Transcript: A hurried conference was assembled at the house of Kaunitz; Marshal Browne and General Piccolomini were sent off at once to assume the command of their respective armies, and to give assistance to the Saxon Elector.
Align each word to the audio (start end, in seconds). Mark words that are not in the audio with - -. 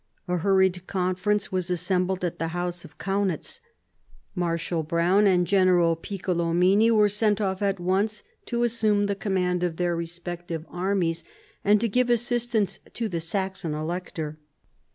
A 0.27 0.37
hurried 0.37 0.87
conference 0.87 1.51
was 1.51 1.69
assembled 1.69 2.25
at 2.25 2.39
the 2.39 2.47
house 2.57 2.83
of 2.83 2.97
Kaunitz; 2.97 3.59
Marshal 4.33 4.81
Browne 4.81 5.27
and 5.27 5.45
General 5.45 5.95
Piccolomini 5.95 6.89
were 6.89 7.07
sent 7.07 7.39
off 7.39 7.61
at 7.61 7.79
once 7.79 8.23
to 8.45 8.63
assume 8.63 9.05
the 9.05 9.13
command 9.15 9.63
of 9.63 9.77
their 9.77 9.95
respective 9.95 10.65
armies, 10.69 11.23
and 11.63 11.79
to 11.81 11.87
give 11.87 12.09
assistance 12.09 12.79
to 12.95 13.07
the 13.09 13.21
Saxon 13.21 13.75
Elector. 13.75 14.39